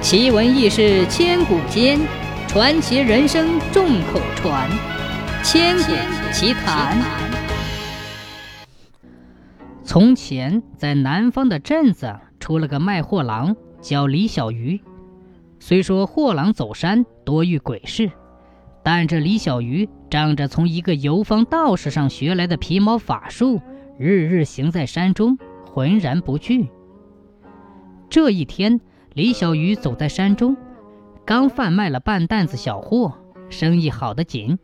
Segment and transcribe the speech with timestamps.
[0.00, 1.98] 奇闻异事千古间，
[2.46, 4.70] 传奇人生众口传。
[5.42, 6.96] 千古奇谈。
[9.82, 14.80] 从前，在南方的镇子出了个卖货郎，叫李小鱼。
[15.58, 18.08] 虽说货郎走山多遇鬼事，
[18.84, 23.60] 但这李小鱼仗着从一个游方道士上学来的皮毛法术，
[23.98, 25.36] 日日行在山中，
[25.66, 26.68] 浑然不惧。
[28.08, 28.80] 这一天。
[29.18, 30.56] 李小鱼走在山中，
[31.24, 33.12] 刚贩卖了半担子小货，
[33.50, 34.56] 生意好得紧。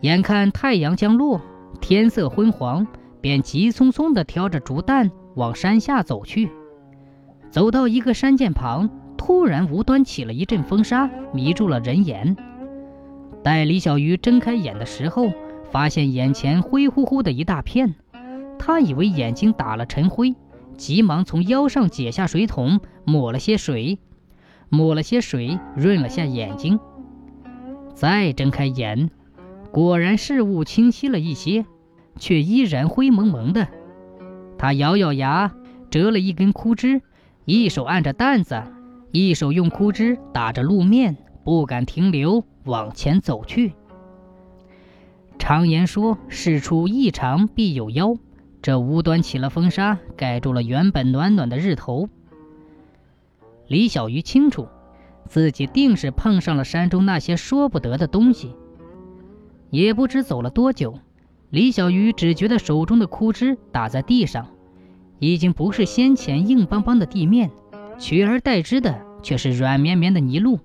[0.00, 1.42] 眼看太阳将落，
[1.78, 2.86] 天色昏黄，
[3.20, 6.50] 便急匆匆地挑着竹担往山下走去。
[7.50, 12.34] 走到一个山涧旁，突然无端起了一阵风沙，迷住了人眼。
[13.44, 15.30] 待李小鱼睁开眼的时候，
[15.70, 17.94] 发现眼前灰乎乎的一大片，
[18.58, 20.34] 他以为眼睛打了尘灰。
[20.80, 23.98] 急忙从腰上解下水桶，抹了些水，
[24.70, 26.80] 抹了些水，润了下眼睛。
[27.94, 29.10] 再睁开眼，
[29.72, 31.66] 果然事物清晰了一些，
[32.18, 33.68] 却依然灰蒙蒙的。
[34.56, 35.52] 他咬咬牙，
[35.90, 37.02] 折了一根枯枝，
[37.44, 38.62] 一手按着担子，
[39.12, 43.74] 一手用枯枝打着路面，不敢停留，往前走去。
[45.38, 48.16] 常言说：“事出异常必有妖。”
[48.62, 52.08] 这无端起了风沙，盖住了原本暖暖的日头。
[53.68, 54.68] 李小鱼清楚，
[55.28, 58.54] 自己定是碰上了山中那些说不得的东西。
[59.70, 60.98] 也不知走了多久，
[61.48, 64.48] 李小鱼只觉得手中的枯枝打在地上，
[65.20, 67.50] 已经不是先前硬邦邦的地面，
[67.98, 70.58] 取而代之的却是软绵绵的泥路。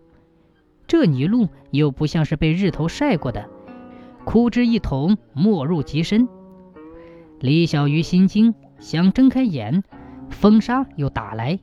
[0.88, 3.48] 这泥路又不像是被日头晒过的，
[4.26, 6.28] 枯枝一捅，没入极深。
[7.42, 9.84] 李小鱼心惊，想睁开眼，
[10.30, 11.60] 风沙又打来，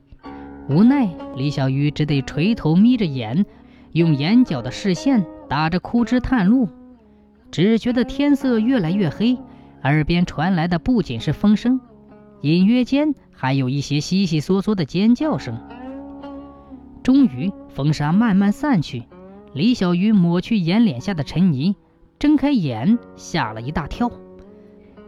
[0.69, 3.45] 无奈李小鱼只得垂头眯着眼，
[3.91, 6.69] 用眼角的视线打着枯枝探路。
[7.51, 9.37] 只觉得天色越来越黑，
[9.83, 11.81] 耳边传来的不仅是风声，
[12.41, 15.59] 隐约间还有一些悉悉嗦嗦的尖叫声。
[17.03, 19.03] 终于，风沙慢慢散去，
[19.53, 21.75] 李小鱼抹去眼脸下的尘泥，
[22.19, 24.09] 睁开眼，吓了一大跳。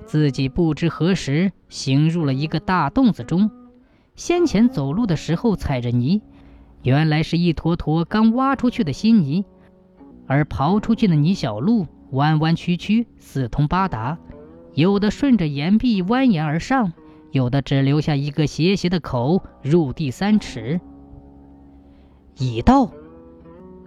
[0.05, 3.49] 自己不知何时行入了一个大洞子中，
[4.15, 6.21] 先前走路的时候踩着泥，
[6.83, 9.43] 原来是一坨坨刚挖出去的新泥，
[10.27, 14.17] 而刨出去的泥小路弯弯曲曲，四通八达，
[14.73, 16.93] 有的顺着岩壁蜿蜒而上，
[17.31, 20.79] 有的只留下一个斜斜的口，入地三尺。
[22.37, 22.91] 已到，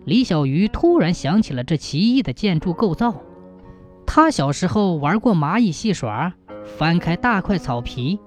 [0.04, 3.22] 李小鱼突然想起了这奇异的建筑构造。
[4.10, 6.32] 他小时候玩过蚂蚁戏耍，
[6.64, 8.18] 翻开大块草皮，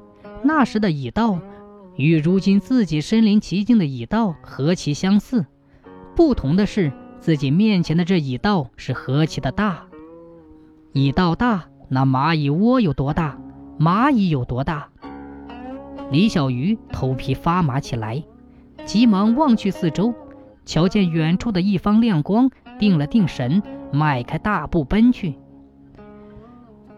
[0.43, 1.39] 那时的蚁道
[1.95, 5.43] 与如今自己身临其境的蚁道何其相似。
[6.15, 9.87] 不同的是，自己面前的这蚁道是何其的大。
[10.93, 13.39] 蚁道大，那蚂蚁窝有多大？
[13.79, 14.87] 蚂蚁有多大？
[16.11, 18.23] 李小鱼头皮发麻起来，
[18.85, 20.13] 急忙望去四周，
[20.63, 25.35] 瞧见远处的一方亮光，定了定神，迈开大步奔去。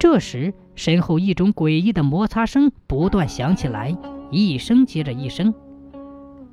[0.03, 3.97] 这时，身后一种诡异的摩擦声不断响起来，
[4.31, 5.53] 一声接着一声。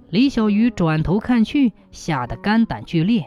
[0.08, 3.26] 李小鱼转头看去，吓得肝胆俱裂。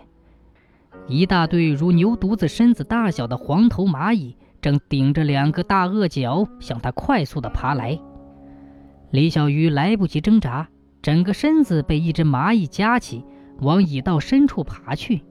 [1.10, 8.00] 一大堆如牛犊子身子大小的黄头蚂蚁，正顶着两个大恶角向他快速地爬来。
[9.12, 10.70] 李小鱼来不及挣扎，
[11.02, 13.26] 整个身子被一只蚂蚁夹起，
[13.60, 15.22] 往蚁道深处爬去。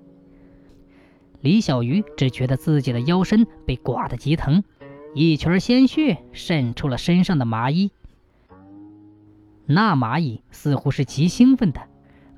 [1.41, 4.63] 李小鱼只觉得自己的腰身被刮得极疼。
[5.15, 7.91] 一圈鲜血渗出了身上的麻衣，
[9.67, 11.83] 那蚂蚁似乎是极兴奋的，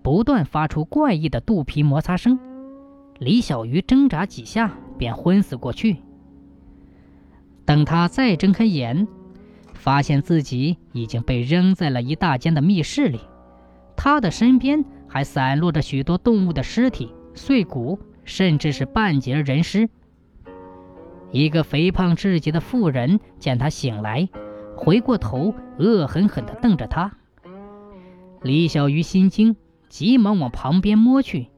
[0.02, 2.38] 不断发出怪异的肚皮摩擦声。
[3.20, 5.98] 李小鱼挣扎几下便昏死过去。
[7.64, 9.06] 等他再睁开眼，
[9.72, 13.20] 发现自己已经被扔在了一大间的密室里，
[13.96, 19.88] 他的身边还散落着许多动物的尸体、碎骨，甚至是半截人尸。
[21.34, 24.28] 一个肥胖至极的妇人见他醒来，
[24.76, 27.10] 回过头，恶狠狠地瞪着他。
[28.40, 29.56] 李小鱼心惊，
[29.88, 31.48] 急忙往旁边摸去，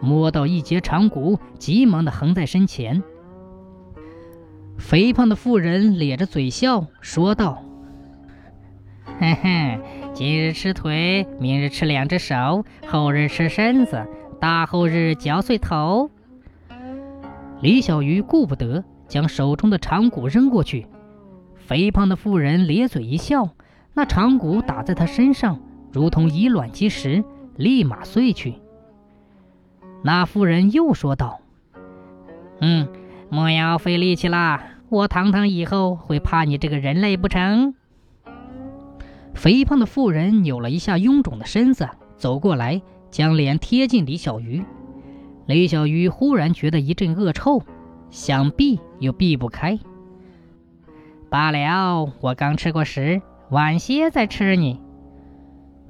[0.00, 3.02] 摸到一截长骨，急忙地横在身前。
[4.78, 7.64] 肥胖的妇人咧着嘴笑，说道
[9.18, 9.80] ：“嘿嘿，
[10.14, 14.06] 今日吃腿，明日吃两只手，后日吃身子，
[14.40, 16.12] 大后日嚼碎头。”
[17.60, 18.84] 李小鱼顾不得。
[19.08, 20.86] 将手中的长骨扔过去，
[21.54, 23.50] 肥胖的妇人咧嘴一笑，
[23.94, 25.60] 那长骨打在他身上，
[25.92, 27.24] 如同以卵击石，
[27.56, 28.54] 立马碎去。
[30.02, 31.40] 那妇人又说道
[32.60, 32.88] ：“嗯，
[33.30, 37.74] 莫要费力气啦，我堂堂以后会怕你这个人类不成？”
[39.34, 42.80] 肥胖的妇人扭了一下臃肿的身子，走过来，
[43.10, 44.64] 将脸贴近李小鱼。
[45.46, 47.62] 李小鱼忽然觉得一阵恶臭，
[48.16, 49.78] 想避又避不开。
[51.28, 53.20] 罢了，我刚吃过食，
[53.50, 54.80] 晚些再吃你。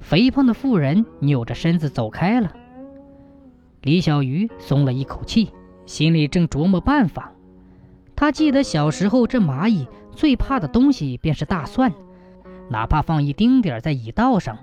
[0.01, 2.51] 肥胖的妇人扭着身子走开了。
[3.81, 5.53] 李小鱼松了一口气，
[5.85, 7.31] 心里正琢磨办法。
[8.13, 11.93] 他记得小时候，这蚂蚁最怕的东西便是大蒜。
[12.69, 14.57] 哪怕放一丁点在蚁道上，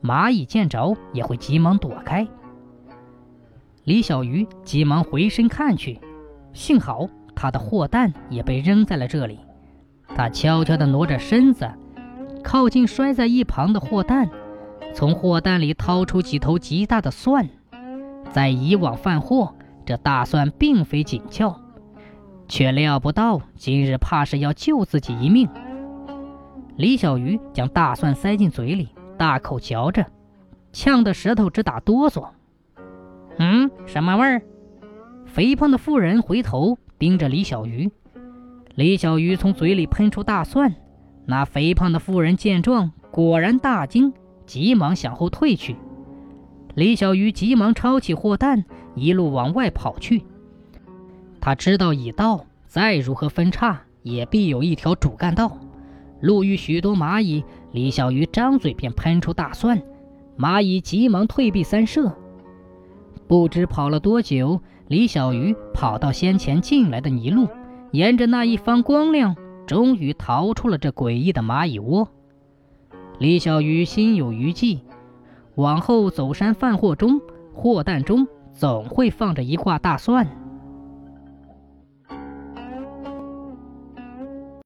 [0.00, 2.28] 蚂蚁见着也会急忙躲开。
[3.82, 5.98] 李小鱼急忙回身看去，
[6.58, 9.38] 幸好他的货担也被扔在了这里。
[10.08, 11.70] 他悄悄地挪着身子，
[12.42, 14.28] 靠近摔在一旁的货担，
[14.92, 17.48] 从货担里掏出几头极大的蒜。
[18.32, 19.54] 在以往贩货，
[19.86, 21.54] 这大蒜并非紧俏，
[22.48, 25.48] 却料不到今日怕是要救自己一命。
[26.74, 30.04] 李小鱼将大蒜塞进嘴里，大口嚼着，
[30.72, 32.26] 呛得舌头直打哆嗦。
[33.38, 34.42] 嗯，什么味儿？
[35.38, 37.88] 肥胖的妇人回头盯着李小鱼。
[38.74, 40.74] 李小鱼从嘴里喷出大蒜，
[41.26, 44.12] 那肥胖的妇人见状，果然大惊，
[44.46, 45.76] 急忙向后退去。
[46.74, 48.64] 李小鱼急忙抄起货担，
[48.96, 50.24] 一路往外跑去。
[51.40, 55.56] 他知道已到再如何分叉，也必有一条主干道。
[56.20, 59.80] 路遇许多蚂蚁，李小鱼张嘴便喷出大蒜，
[60.36, 62.12] 蚂蚁急忙退避三舍。
[63.28, 67.46] 不知跑了多久，李小鱼跑到先前进来的泥路，
[67.90, 69.36] 沿着那一方光亮，
[69.66, 72.08] 终于逃出了这诡异的蚂蚁窝。
[73.18, 74.80] 李小鱼心有余悸，
[75.56, 77.20] 往后走山贩货中，
[77.52, 80.26] 货担中总会放着一挂大蒜。